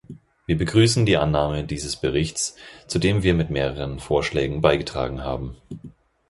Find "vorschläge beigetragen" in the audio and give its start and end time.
3.99-5.21